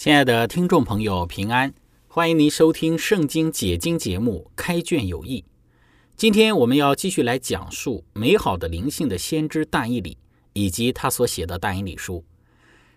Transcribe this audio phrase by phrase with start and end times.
[0.00, 1.74] 亲爱的听众朋友，平安！
[2.08, 5.42] 欢迎您收听《圣经解经》节目《开卷有益》。
[6.16, 10.16] 今天我们要继续来讲述美好的灵性的先知但以理
[10.54, 12.24] 以及他所写的但以理书。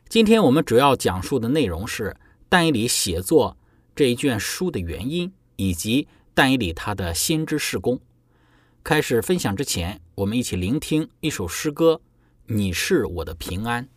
[0.08, 2.16] 今天我们主要讲述的内容是
[2.48, 3.58] 但以理写作
[3.94, 8.00] 这一卷书的原因，以及但以理他的先知事工。
[8.82, 12.00] 开始分享之前，我们一起聆听一首诗歌
[12.48, 13.90] ：“你是我的平安。”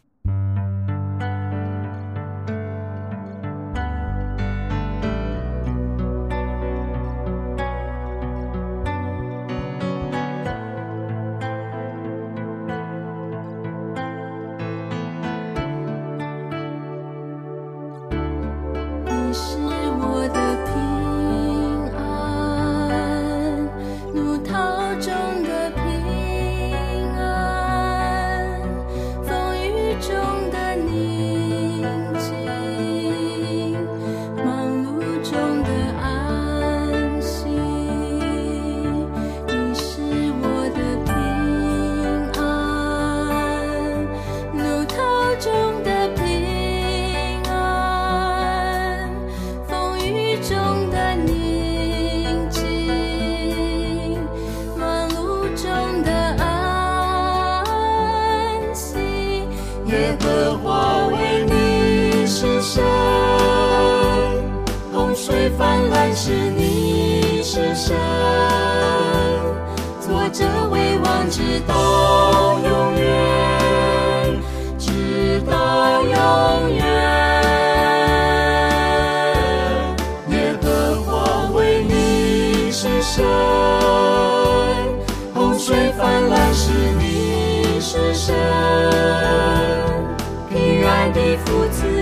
[71.29, 74.41] 直到永远，
[74.79, 76.11] 直到永
[76.77, 76.85] 远。
[80.31, 83.25] 耶和华为你是神，
[85.35, 88.35] 洪水泛滥时你是神，
[90.49, 91.96] 平安的福子。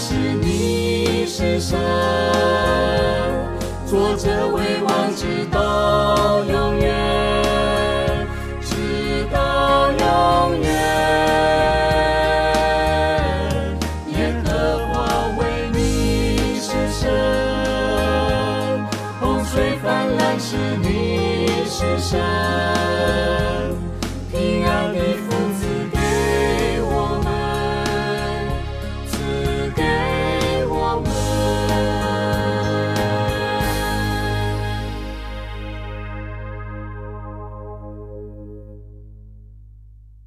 [0.00, 1.78] 是你是神，
[3.86, 7.09] 做着未亡直到永远。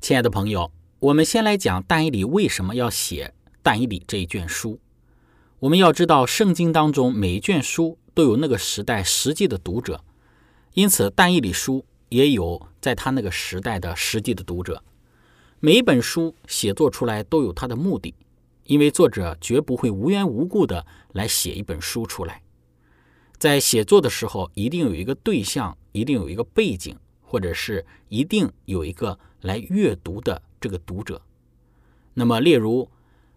[0.04, 0.70] 亲爱的朋友，
[1.00, 4.78] 我们先来讲但以理为什么要写但以理这一卷书。
[5.60, 10.04] 我们要知道，圣经当中每一卷书都有那个时代实际的读者，
[10.74, 14.84] 因此但以理书也有在他那个时代的实际的读者。
[15.62, 18.14] 每一本书写作出来都有它的目的，
[18.66, 22.42] 因为作者绝不会无缘无故的来写一本书出来。
[23.38, 31.22] 在写作的时候，一定有一个对象，一定有一个背景，或者是一定有一个来阅读的这个读者。
[32.16, 32.90] 那么，例如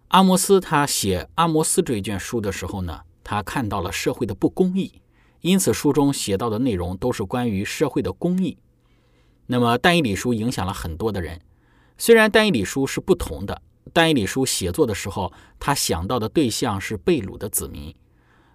[0.08, 5.00] 阿摩斯他写《阿摩斯》这一卷书的时候呢，他看到了社会的不公义，
[5.40, 8.56] 因此书中写到的内容都是关于社会的公义。
[9.46, 11.40] 那么，但以理书影响了很多的人。
[11.98, 13.62] 虽然但以理书是不同的，
[13.92, 17.94] 但以理书写作的时候，他想到的对象是被掳的子民，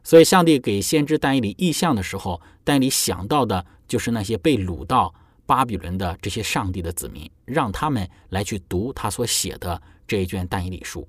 [0.03, 5.13] 所以上帝给先知但以理意象的时候，但以理想到的就是那些被掳到
[5.51, 11.05] 巴比伦的这些上帝的子民，让他们来去读他所写的这一卷但以理书。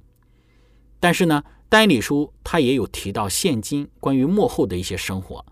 [0.99, 5.47] 但是呢，但以理书他也有提到现今关于幕后的一些生活，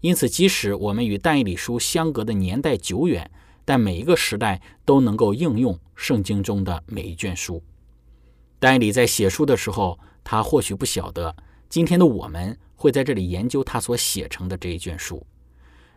[0.00, 3.30] 因此即使我们与但以理书相隔的年代久远。
[3.66, 7.62] 但每一个时代都能够应用圣经中的每一卷书。
[8.58, 11.36] 但以理在写书的时候，他或许不晓得
[11.68, 15.24] 今天的我们会在这里研究他所写成的这一卷书。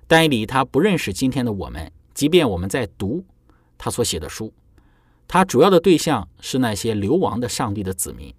[0.05, 3.23] 但以理他不认识今天的我们，即便我们在读
[3.77, 4.51] 他所写的书，
[5.27, 8.33] 他主要的对象是那些流亡的上帝的子民。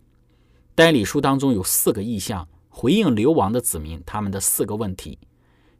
[0.74, 5.18] 但以理书当中有四个意象，回应流亡的子民他们的四个问题。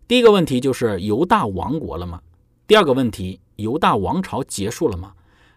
[0.07, 2.23] 第一个问题就是犹大亡国了吗？
[2.67, 5.15] 第二个问题，犹大王朝结束了吗？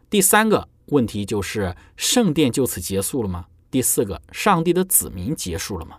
[0.09, 3.45] 第三个问题就是圣殿就此结束了吗？
[3.69, 5.97] 第四个，上帝的子民结束了吗？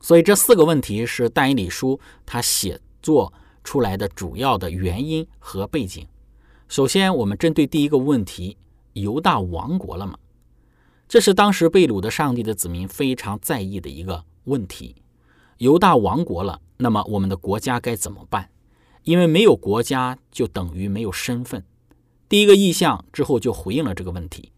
[0.00, 3.32] 所以这四个问题是但以理书他写作
[3.66, 6.06] 出来的主要的原因和背景。
[6.68, 8.56] 首先，我们针对第一个问题，
[8.92, 10.16] 犹大亡国了吗？
[11.08, 14.94] 这是当时被掳的上帝的子民非常在意的一个问题。
[15.58, 18.48] 犹大亡国了，那么我们的国家该怎么办？
[19.02, 21.64] 因为没有国家，就等于没有身份。
[22.28, 24.52] 第一个意象之后就回应了这个问题。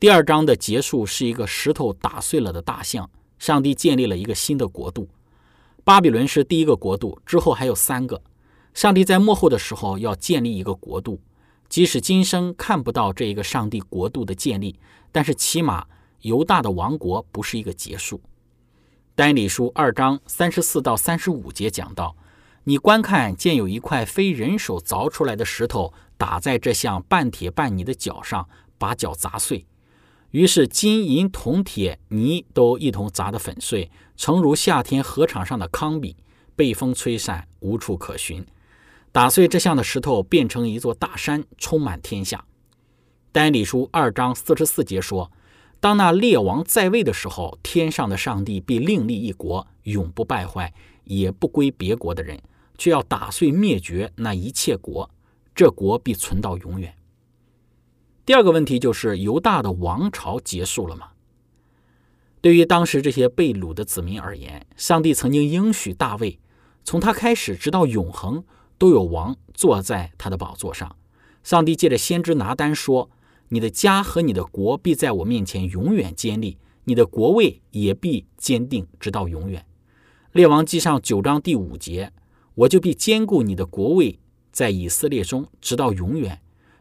[0.00, 5.08] 第二章的结束是一个石头打碎了的大象，上帝建立了一个新的国度。
[5.84, 8.22] 巴比伦是第一个国度，之后还有三个。
[8.78, 11.20] 上帝在幕后的时候要建立一个国度，
[11.68, 14.78] 即使今生看不到这一个上帝国度的建立，
[15.10, 15.84] 但是起码
[16.20, 18.20] 犹大的王国不是一个结束。
[19.16, 22.14] 但以理书二章三十四到三十五节讲到。
[22.62, 28.48] 你观看，见有一块非人手凿出来的石头打在这像半铁半泥的脚上，
[28.78, 29.66] 把脚砸碎。
[30.30, 36.14] 于是金银铜铁泥都一同砸得粉碎，诚如夏天河场上的糠秕，
[36.54, 38.46] 被风吹散，无处可寻。
[39.12, 42.44] 打碎这像的石头，变成一座大山，充满天下。
[43.32, 45.30] 丹理书二章四十四节说
[45.80, 50.72] ：“当那列王在位的时候，天上的上帝必另立一国，永不败坏，
[51.04, 52.40] 也不归别国的人。”
[52.80, 55.10] 却要打碎灭绝那一切国，
[55.52, 56.94] 这国必存到永远。
[58.24, 61.08] 第二个问题就是犹大的王朝结束了吗？
[62.40, 66.38] 对于当时这些被掳的子民而言，上帝曾经应许大卫，
[66.84, 68.44] 从他开始直到永恒
[68.78, 70.96] 都有王坐在他的宝座上。
[71.42, 73.10] 上帝借着先知拿单说
[73.50, 79.66] ：“你的家和你的国必在我面前永远坚立，你的国位也必坚定直到永远。”
[80.32, 82.12] 列王记上九章第五节。
[82.58, 84.18] 我就必坚固你的国位
[84.50, 86.40] 在以色列中，直到永远。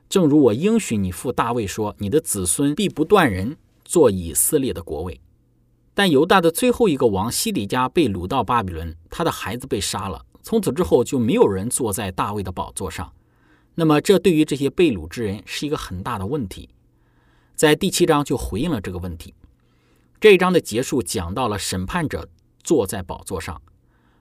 [0.09, 5.21] 正如我应许你父大卫说：“你的子孙必不断人做以色列的国位。”
[5.93, 10.25] 但犹大的最后一个王西底家被掳到巴比伦，他的孩子被杀了。
[10.47, 13.11] 从此之后，就没有人坐在大卫的宝座上。
[13.75, 16.69] 那么，这对于这些被掳之人是一个很大的问题。
[17.53, 19.33] 在第七章就回应了这个问题。
[20.21, 22.29] 这一章的结束讲到了审判者
[22.63, 23.61] 坐在宝座上。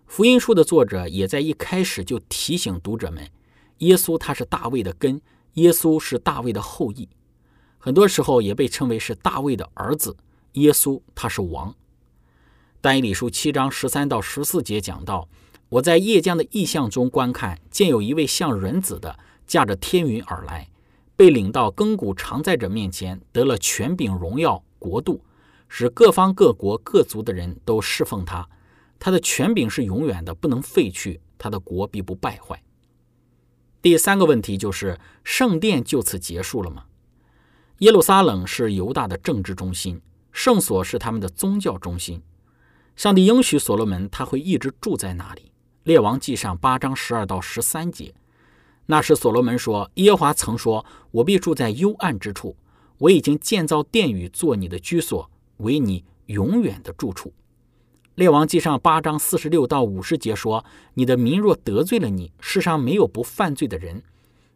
[0.08, 3.30] 福音书的作者也在一开始就提醒读者们：
[3.78, 7.08] 耶稣他是大卫的根，耶稣是大卫的后裔，
[7.78, 10.16] 很多时候也被称为是大卫的儿子。
[10.54, 11.72] 耶稣他是王。
[12.80, 15.28] 但以理书七章十三到十四节讲到：
[15.68, 20.68] 我在夜间的异象中观看，见有一位像人子的驾着天云而来，
[21.16, 25.22] 被领到亘古常在者面前，得了权柄、荣耀、国度，
[25.68, 28.48] 使各方各国各族的人都侍奉他。
[29.00, 32.62] 他的权柄是永远的，不能废去；他的国必不败坏。
[33.82, 36.84] 第三个问题就是圣殿就此结束了吗？
[37.78, 42.22] 耶路撒冷是犹大的政治中心，圣所是他们的宗教中心。
[42.94, 45.50] 上帝应许所罗门他会一直住在那里。
[45.86, 48.12] 列王记上八章十二到十三节。
[48.86, 52.56] 那时所罗门说：“耶和华曾说，我必住在幽暗之处，
[52.98, 57.32] 我已经建造殿宇做你的居所，为你永远的住处。”
[58.16, 60.64] 列王记上八章四十六到五十节说
[60.94, 64.02] ：“你的民若得罪了你，世上没有不犯罪的人。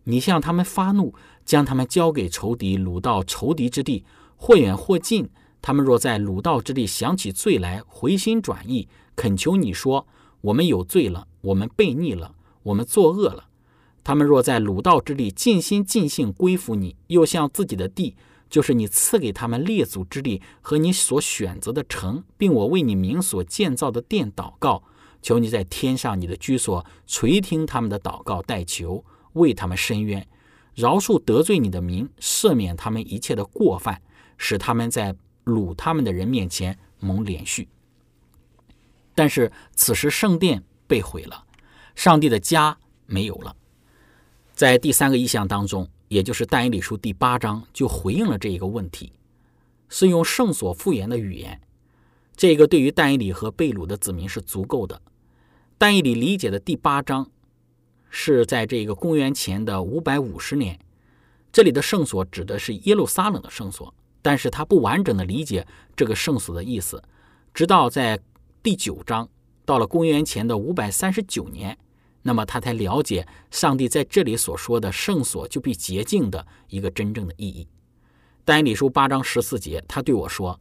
[0.02, 5.30] 你向他们发怒，将他们交给仇敌，掳到仇敌之地，或远或近。
[5.62, 10.08] 他们若在掳道之地想起罪来，回心转意，恳求你说：
[10.40, 13.48] 我们有罪了，我们悖逆了，我们作恶了。
[14.02, 18.16] 他们若在鲁道之地尽心尽性归服你，又向自己的地。”
[18.50, 24.82] 就是你赐给他们列祖之地和你所选择的城，并我为你名所建造的殿祷告，
[25.22, 29.04] 求你在天上你的居所垂听他们的祷告代求，
[29.34, 30.26] 为他们伸冤，
[30.74, 34.02] 饶恕得罪你的名，赦免他们一切的过犯，
[34.36, 37.68] 使他们在掳他们的人面前蒙连续。
[39.14, 41.44] 但是此时圣殿被毁了，
[41.94, 43.54] 上帝的家没有了。
[44.54, 45.88] 在第三个意象当中。
[46.10, 49.12] 也就是但以理书第八章就回应了这一个问题，
[49.88, 51.60] 是用圣所复原的语言。
[52.34, 55.00] 这个对于但以理和贝鲁的子民是足够的。
[55.78, 57.30] 但以理理解的第八章
[58.08, 60.80] 是在这个公元前的五百五十年，
[61.52, 65.64] 这里的圣所指的是耶路撒冷的圣所，但是他不完整的理解
[65.94, 67.00] 这个圣所的意思，
[67.54, 68.18] 直到在
[68.62, 69.26] 第九章
[69.64, 71.78] 到了公元前的五百三十九年。
[72.22, 77.66] 那么他才了解上帝在这里所说的圣所就必洁净的一个真正的意义。
[78.44, 80.60] 但以理书八章十四节，他对我说：“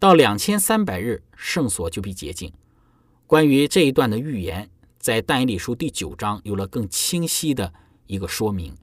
[0.00, 2.50] 到两千三百日，圣所就必洁净。”
[3.26, 7.74] 关于这一段的预言，在但以理书第九章有了更清晰的
[8.06, 8.74] 一个说明。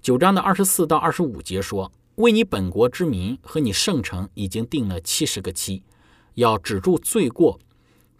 [0.00, 5.82] 九章的二十四到二十五节说：“为你本国之民和你圣城已经定了七十个期，
[6.34, 7.58] 要止住罪过，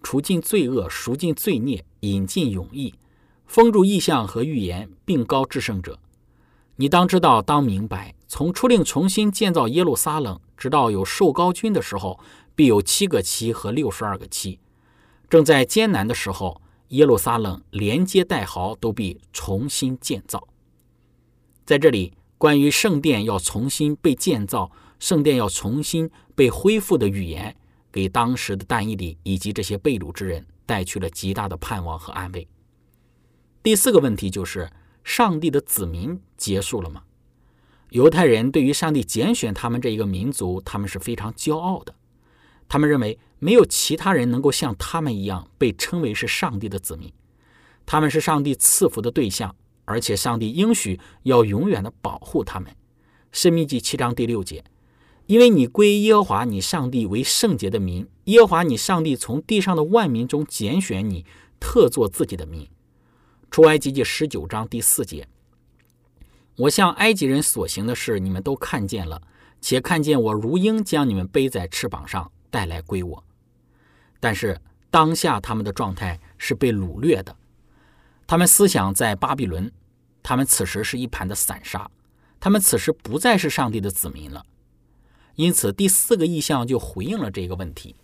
[0.03, 2.95] 除尽罪恶，赎尽罪孽，引进永义。”
[3.49, 5.99] 封住意象和预言，并高至圣者。
[6.77, 12.21] 你当知道，当明白，从出令重新建造耶路撒冷，直到有受高君的时候，
[12.55, 14.61] 必有七个期和六十二个期。
[15.31, 20.47] 正在艰难的时候，耶路撒冷连接带壕都必重新建造。
[21.65, 27.57] 在这里，关于圣殿要重新被建造，圣殿要重新被恢复的语言，
[27.99, 32.47] 给当时的但以理以及这些被掳之人带去了极大的盼望和安慰。
[33.61, 34.71] 第四个问题就是：
[35.03, 37.03] 上帝的子民结束了吗？
[37.91, 41.93] 犹太人对于上帝拣选他们这一个民族，他们是非常骄傲的。
[42.69, 47.13] 他们认为没有其他人能够像他们一样被称为是上帝的子民。
[47.85, 52.73] 他们是上帝赐福的对象，而且上帝应许要永远的保护他们。
[53.33, 54.63] 申命记七章第六节：
[55.29, 61.27] 因为你归耶和华你上帝为圣洁的民，耶和华你上帝从地上的万民中拣选你，
[61.61, 62.67] 特作自己的民。
[63.51, 65.29] 出埃及记十九章第四节，
[66.57, 69.21] 我向埃及人所行的事，你们都看见了，
[69.61, 73.23] 且看见我如鹰将你们背在翅膀上带来归我。
[74.21, 74.59] 但是
[74.91, 77.37] 当下他们的状态是被掳掠的，
[78.27, 79.71] 他们思想在巴比伦，
[80.23, 81.91] 他们此时是一盘的散沙，
[82.41, 84.43] 他们此时不再是上帝的子民了。
[85.39, 87.95] 因此第四个意象就回应了这个问题，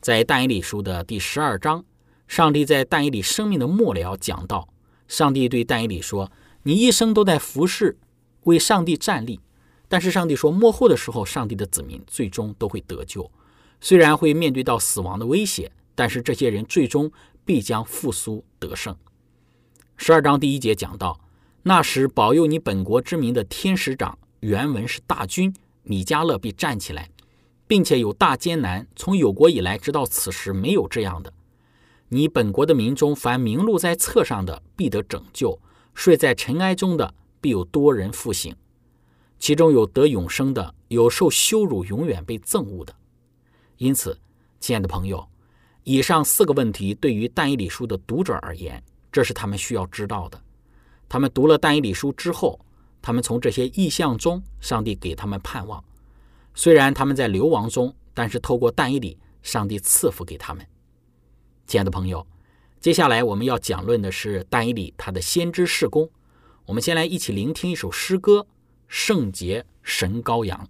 [0.00, 1.84] 在但以理书的第十二章，
[2.26, 4.70] 上帝在但以理生命的末了讲到。
[5.06, 6.32] 上帝对但以理说
[6.64, 7.98] ：“你一生都在服侍，
[8.44, 9.38] 为上帝站立。
[9.86, 13.30] 但是上帝说，末后的时候，上帝的子民最终都会得救。
[13.82, 17.12] 虽然会面对到死亡的威胁，但是这些人最终
[17.44, 18.96] 必将复苏得胜。”
[19.98, 21.20] 十二章第一节讲到
[21.64, 25.54] ：“那时保佑你本国之民的天使长，原文是大军
[25.88, 27.10] 米迦勒必站起来，
[27.66, 28.86] 并且有大艰难。
[28.94, 31.32] 从有国以来，直到此时，没有这样的。”
[32.10, 35.58] 你本国的民中，凡名录在册上的，必得拯救；
[35.94, 38.54] 睡在尘埃中的，必有多人复醒。
[39.38, 42.94] 其中有得永生的，有受羞辱永远被憎恶的。
[43.76, 44.18] 因此，
[44.58, 45.28] 亲爱的朋友，
[45.84, 50.40] 以上四个问题对于但以理书的读者而言，这是他们需要知道的。
[51.08, 52.58] 他们读了但以理书之后，
[53.08, 55.82] 他们从这些意象中，上帝给他们盼望。
[56.54, 60.62] 虽然他们在流亡中，但是透过但以理，上帝赐福给他们。
[61.66, 62.26] 亲爱的朋友，
[62.80, 66.10] 接下来我们要讲论的是但以理他的先知事工。
[66.66, 68.40] 我们先来一起聆听一首诗歌
[68.86, 70.68] 《圣洁神羔羊》。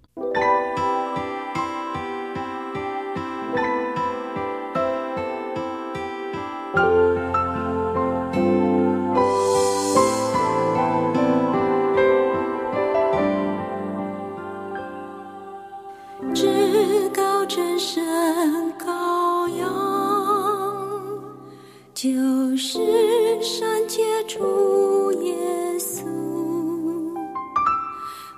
[22.01, 22.79] 就是
[23.43, 25.35] 善解主耶
[25.81, 26.05] 稣，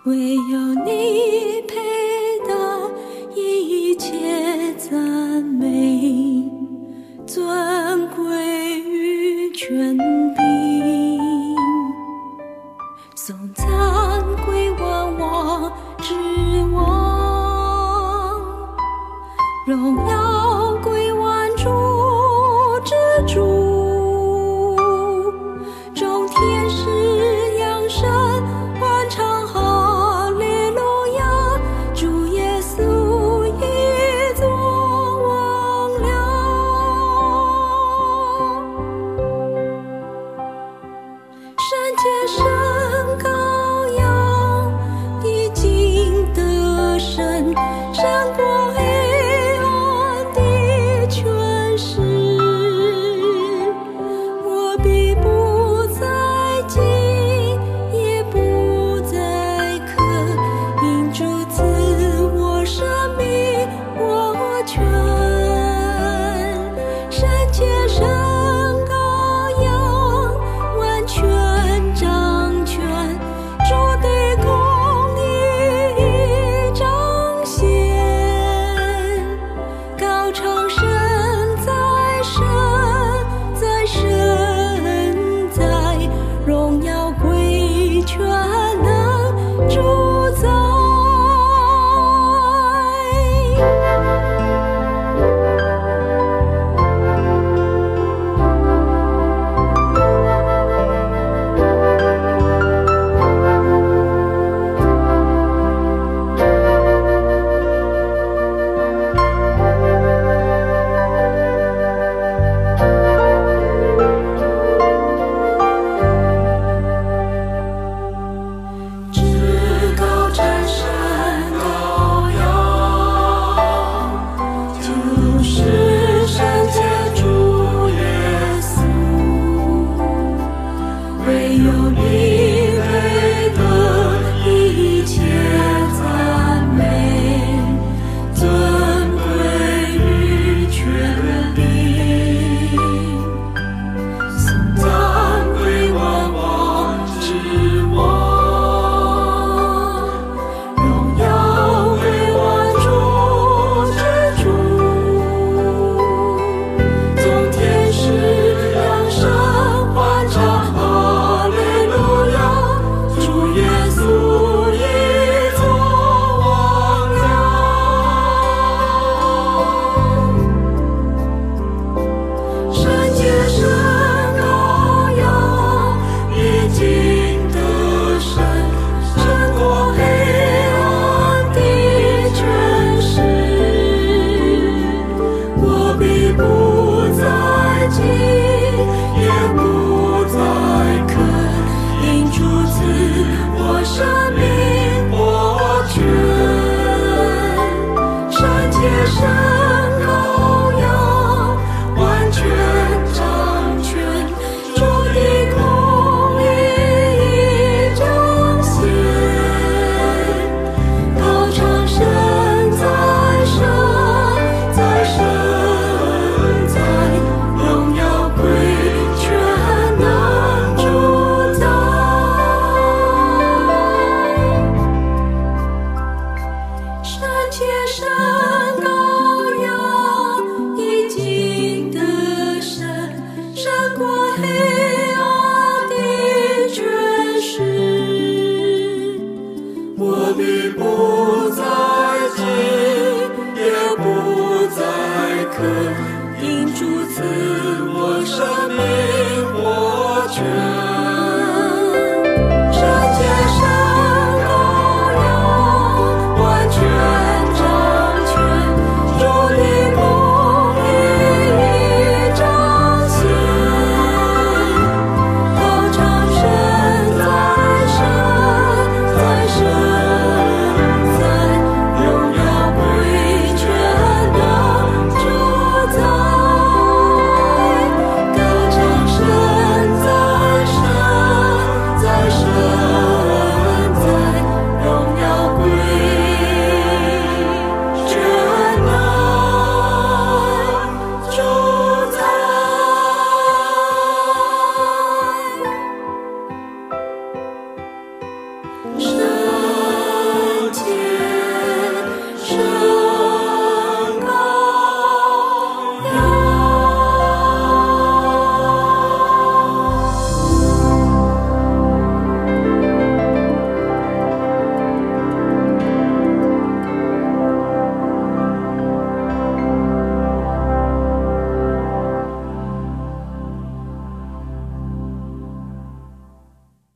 [0.05, 2.10] 唯有你配。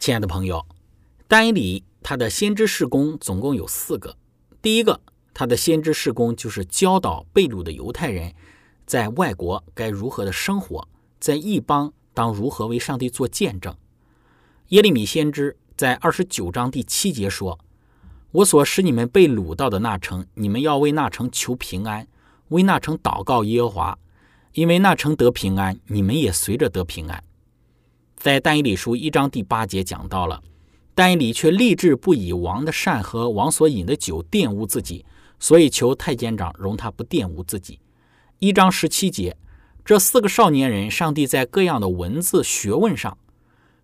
[0.05, 0.67] 亲爱的朋友，
[1.27, 4.15] 但以理他的先知事工总共有四个。
[4.61, 5.01] 第一个，
[5.33, 8.35] 他的先知事工就是教导被掳的犹太人
[8.85, 10.87] 在外国该如何的生活，
[11.19, 13.75] 在异邦当如何为上帝做见证。
[14.69, 17.59] 耶利米先知在二十九章第七节说
[18.31, 22.07] ：“我所使你们被掳到的那城，你们要为那城求平安，
[22.49, 23.99] 为那城祷告耶和华，
[24.53, 27.25] 因为那城得平安，你们也随着得平安。”
[28.25, 30.43] 在但以理书一章第八节讲到了，
[30.95, 35.05] 但以理却立志不以王的善和王所饮的酒玷污自己，
[35.39, 37.79] 所以求太监长容他不玷污自己。
[38.39, 39.37] 一章十七节，
[39.85, 43.19] 这四个少年人，上帝在各样的文字学问上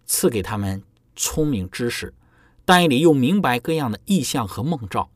[0.07, 0.83] 赐给他们
[1.14, 2.14] 聪明知识，
[2.64, 5.11] 但以理又明白各样的意象和梦兆。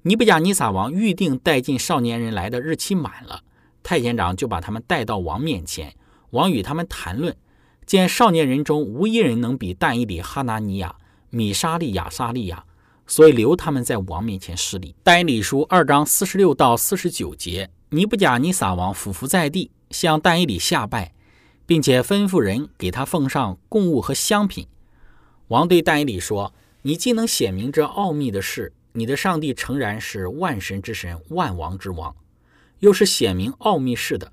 [0.00, 3.42] 尼布甲尼撒王预定带进少年人来的日期满了，
[3.82, 5.94] 太监长就把他们带到王面前，
[6.30, 7.36] 王与他们谈论。
[7.90, 10.94] 见少年人中无一人能比但以理、哈拿尼亚、
[11.28, 12.62] 米沙利亚、沙利亚，
[13.04, 14.94] 所以留他们在王面前施礼。
[15.02, 21.12] 但以理书二章四十六到四十九节，尼布甲尼撒王俯伏在地，向但以理下拜，
[21.66, 24.68] 并且吩咐人给他奉上贡物和香品。
[25.48, 32.14] 王对但以理说：“你既能显明这奥秘的事，你的上帝诚然是万神之神、万王之王，
[32.78, 34.30] 又是显明奥秘事的。”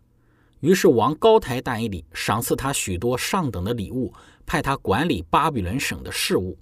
[0.68, 4.14] 于是王高抬但以理，赏赐他许多上等的礼物，
[4.46, 6.58] 派他管理巴比伦省的事务，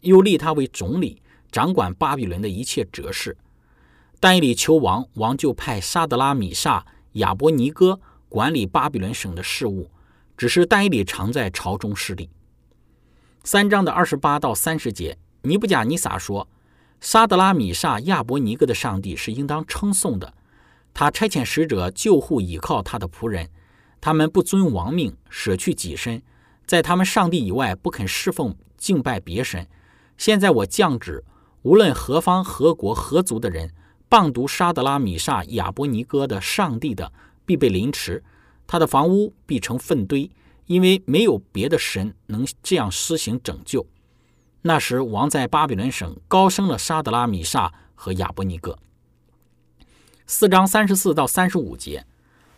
[0.00, 3.36] 又立他为总理，掌管巴比伦的一切哲事。
[4.18, 9.88] 但以理求王，王就派沙德拉米萨、亚伯尼哥管理巴比伦省的事务，
[10.36, 12.28] 只是但以理常在朝中侍立。
[13.44, 16.48] 三章的二十八到三十节，尼布甲尼撒说
[17.00, 20.34] ：“沙德拉米萨、亚伯尼哥的上帝是应当称颂的。”
[20.98, 23.50] 他差遣使者救护倚靠他的仆人，
[24.00, 26.22] 他们不遵王命，舍去己身，
[26.64, 29.68] 在他们上帝以外不肯侍奉敬拜别神。
[30.16, 31.22] 现在我降旨，
[31.60, 33.74] 无论何方何国何族的人，
[34.08, 37.12] 谤读沙德拉米萨亚伯尼哥的上帝的，
[37.44, 38.24] 必被凌迟，
[38.66, 40.30] 他的房屋必成粪堆，
[40.64, 43.86] 因为没有别的神能这样施行拯救。
[44.62, 48.78] 那时王在巴比伦省高升了沙德拉米萨和亚伯尼哥。
[50.28, 52.04] 四章三十四到三十五节，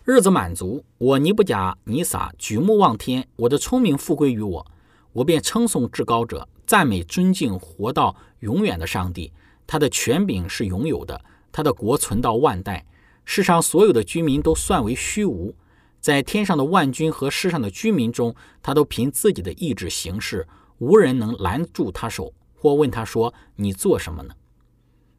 [0.03, 4.67] 日子满足，我尼布甲尼撒举目望天，我的聪明复归于我，
[5.13, 9.31] 我便称颂至高者，赞美尊敬活到永远的上帝。
[9.67, 12.87] 他的权柄是永有的，他的国存到万代。
[13.27, 15.55] 世上所有的居民都算为虚无，
[16.01, 24.33] 在天上的万军和世上的居民中，他都凭自己的意志行事，无人能拦住他手，或问他说：“你做什么呢？”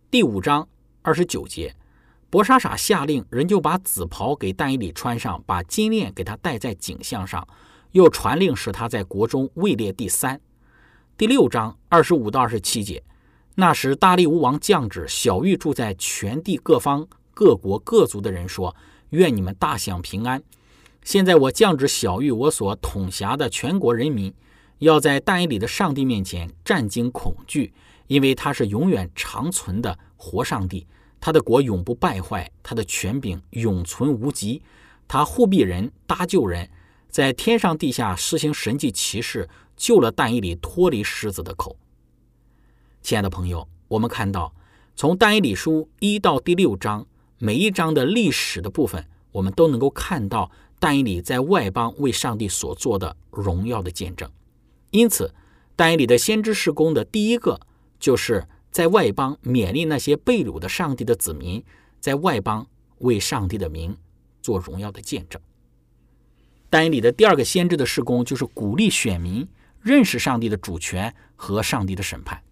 [0.09, 0.67] 第五章
[1.03, 1.75] 二十九节。
[2.29, 7.47] 博莎傻下令，人就把紫袍给但以理穿上，把金链给他戴在颈项上，
[7.93, 10.39] 又传令使他在国中位列第三。
[11.17, 13.03] 第六章二十五到二十七节，
[13.55, 18.75] 那时大力乌王降旨，小玉住在全地各方各国各族的人说
[19.09, 20.43] ：“愿你们大享平安。”
[21.03, 24.31] 现在我降旨，小玉我所统辖的全国人民，
[24.77, 27.73] 要在但以里的上帝面前战惊恐惧，
[28.05, 30.85] 因为他是永远长存的活上帝。
[31.21, 34.61] 他的国永不败坏，他的权柄永存无极。
[35.07, 36.69] 他护庇人，搭救人，
[37.09, 41.75] 在天上地下施行神迹奇事，救了但以理脱离狮子的口。
[43.01, 44.53] 亲爱的朋友，我们看到
[44.95, 47.05] 从但以理书一到第六章，
[47.37, 54.29] 每一章的历史的部分，我们都能够看到但以理在外邦为上帝所做的荣耀的见证。
[54.91, 55.33] 因此，
[55.75, 57.59] 但以理的先知事工的第一个
[57.99, 58.47] 就是。
[58.71, 61.63] 在外邦勉励那些被掳的上帝的子民，
[61.99, 62.67] 在外邦
[62.99, 63.97] 为上帝的名
[64.41, 65.41] 做荣耀的见证。
[66.69, 69.47] 但以理的第二个先知的事工，就是鼓励选民
[69.81, 72.43] 认识上帝的主权和上帝的审判。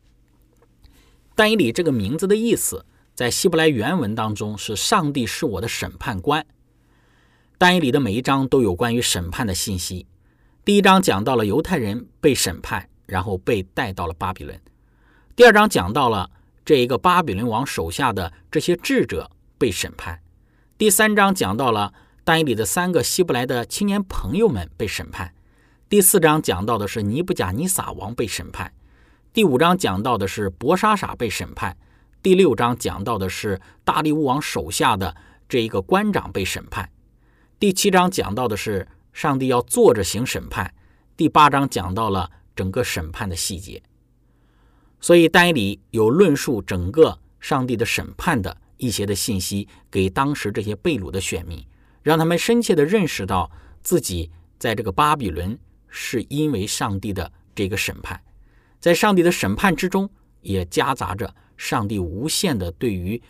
[1.35, 6.43] 但以理这个名字的意思，在希伯来原文当中是“上帝是我的审判官”。
[7.59, 10.07] 但以理的每一章都有关于审判的信息。
[10.65, 14.59] 第一章讲到了犹太人被审判，然后被带到了巴比伦。
[15.37, 16.31] 第二章讲到了
[16.65, 20.19] 这一个巴比伦王手下的这些智者被审判。
[20.79, 25.31] 第三章讲到了但以里的三个希伯来的青年朋友们被审判。
[25.87, 28.73] 第四章讲到的是尼布甲尼撒王被审判。
[29.31, 31.77] 第五章讲到的是博沙傻被审判。
[32.23, 35.15] 第六章讲到的是大力乌王手下的
[35.47, 36.89] 这一个官长被审判。
[37.59, 40.73] 第七章讲到的是上帝要坐着行审判。
[41.15, 43.83] 第八章讲到了整个审判的细节。
[44.99, 51.63] 所以，但以理有论述整个上帝的审判的一些的信息，给当时这些被掳的选民，
[52.01, 53.49] 让他们深切的认识到
[53.83, 55.57] 自己在这个巴比伦
[55.87, 58.21] 是因为上帝的这个审判，
[58.79, 60.09] 在上帝的审判之中，
[60.41, 63.21] 也夹杂着上帝无限的对于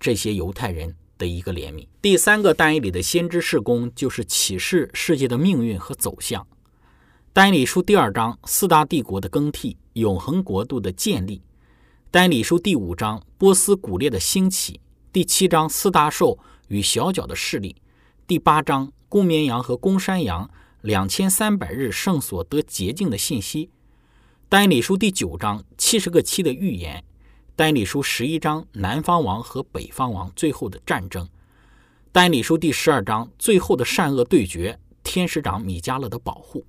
[0.00, 1.86] 这些犹太人的一个怜悯。
[2.02, 6.46] 第三个单一里的先知事工，就是启示世界的命运和走向。
[7.32, 11.40] 单理书第二章四大帝国的更替，永恒国度的建立；
[12.10, 14.80] 单理书第五章波斯古列的兴起；
[15.12, 17.74] 第七章四大兽与小角的势力；
[18.26, 20.48] 第八章公绵羊和公山羊。
[20.84, 23.70] 两千三百日圣所得洁净的信息，
[24.50, 27.02] 单理书第九章七十个七的预言，
[27.56, 31.26] 单理书十一章南方王和北方王最后的战争，
[32.12, 36.66] 单理书第十二章最后的善恶对决，天使长米迦勒的保护。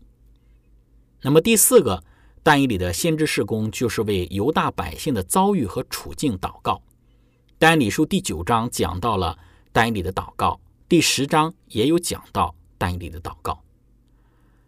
[1.24, 2.02] 那么第四个
[2.48, 6.80] 但以里的先知事工，就是为犹大百姓的遭遇和处境祷告。
[7.58, 9.36] 但以理书第九章讲到了
[9.72, 13.64] 但以里的祷告，第十章也有讲到但以里的祷告。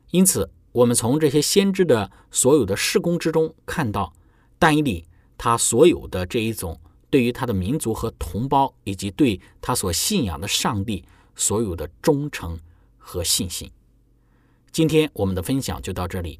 [0.10, 4.12] 因此，我们从这些先知的所有的事工之中看到，
[4.58, 5.06] 但以理
[5.38, 12.58] 他所有的这一种对于他的民族和同胞，以及对他所信仰的上帝所有的忠诚
[12.98, 13.70] 和信心。
[14.72, 16.40] 今天我们的分享就到这里。